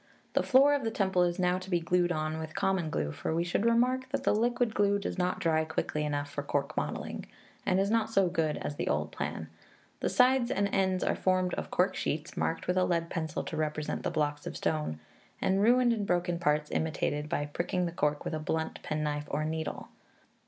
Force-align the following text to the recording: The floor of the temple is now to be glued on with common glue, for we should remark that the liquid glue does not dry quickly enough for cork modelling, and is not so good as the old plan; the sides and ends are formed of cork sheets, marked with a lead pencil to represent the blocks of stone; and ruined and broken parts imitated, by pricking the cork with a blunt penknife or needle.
The 0.33 0.41
floor 0.41 0.73
of 0.73 0.83
the 0.83 0.89
temple 0.89 1.21
is 1.21 1.37
now 1.37 1.59
to 1.59 1.69
be 1.69 1.79
glued 1.79 2.11
on 2.11 2.39
with 2.39 2.55
common 2.55 2.89
glue, 2.89 3.11
for 3.11 3.35
we 3.35 3.43
should 3.43 3.67
remark 3.67 4.09
that 4.09 4.23
the 4.23 4.33
liquid 4.33 4.73
glue 4.73 4.97
does 4.97 5.19
not 5.19 5.37
dry 5.37 5.63
quickly 5.63 6.03
enough 6.03 6.27
for 6.27 6.41
cork 6.41 6.75
modelling, 6.75 7.27
and 7.67 7.79
is 7.79 7.91
not 7.91 8.09
so 8.09 8.27
good 8.27 8.57
as 8.57 8.77
the 8.77 8.87
old 8.87 9.11
plan; 9.11 9.47
the 9.99 10.09
sides 10.09 10.49
and 10.49 10.67
ends 10.73 11.03
are 11.03 11.13
formed 11.15 11.53
of 11.53 11.69
cork 11.69 11.95
sheets, 11.95 12.35
marked 12.35 12.65
with 12.65 12.77
a 12.77 12.83
lead 12.83 13.11
pencil 13.11 13.43
to 13.43 13.55
represent 13.55 14.01
the 14.01 14.09
blocks 14.09 14.47
of 14.47 14.57
stone; 14.57 14.99
and 15.39 15.61
ruined 15.61 15.93
and 15.93 16.07
broken 16.07 16.39
parts 16.39 16.71
imitated, 16.71 17.29
by 17.29 17.45
pricking 17.45 17.85
the 17.85 17.91
cork 17.91 18.25
with 18.25 18.33
a 18.33 18.39
blunt 18.39 18.81
penknife 18.81 19.27
or 19.27 19.45
needle. 19.45 19.89